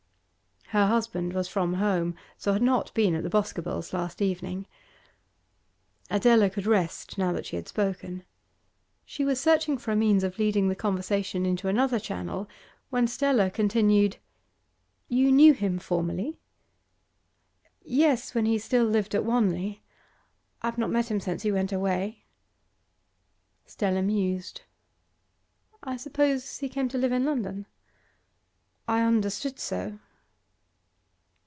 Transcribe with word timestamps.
Her 0.73 0.87
husband 0.87 1.33
was 1.33 1.49
from 1.49 1.73
home, 1.73 2.15
so 2.37 2.53
had 2.53 2.61
not 2.61 2.93
been 2.93 3.13
at 3.13 3.23
the 3.23 3.29
Boscobels' 3.29 3.91
last 3.91 4.21
evening. 4.21 4.67
Adela 6.09 6.49
could 6.49 6.65
rest 6.65 7.17
now 7.17 7.33
that 7.33 7.45
she 7.45 7.57
had 7.57 7.67
spoken. 7.67 8.23
She 9.03 9.25
was 9.25 9.37
searching 9.37 9.77
for 9.77 9.91
a 9.91 9.97
means 9.97 10.23
of 10.23 10.39
leading 10.39 10.69
the 10.69 10.75
conversation 10.77 11.45
into 11.45 11.67
another 11.67 11.99
channel, 11.99 12.47
when 12.89 13.05
Stella 13.05 13.49
continued, 13.49 14.15
'You 15.09 15.29
knew 15.29 15.53
him 15.53 15.77
formerly?' 15.77 16.39
'Yes, 17.83 18.33
when 18.33 18.45
he 18.45 18.57
still 18.57 18.85
lived 18.85 19.13
at 19.13 19.25
Wanley. 19.25 19.83
I 20.61 20.67
have 20.67 20.77
not 20.77 20.89
met 20.89 21.11
him 21.11 21.19
since 21.19 21.43
he 21.43 21.51
went 21.51 21.73
away.' 21.73 22.23
Stella 23.65 24.01
mused. 24.01 24.61
'I 25.83 25.97
suppose 25.97 26.59
he 26.59 26.69
came 26.69 26.87
to 26.87 26.97
live 26.97 27.11
in 27.11 27.25
London?' 27.25 27.65
'I 28.87 29.01
understood 29.01 29.59
so. 29.59 29.99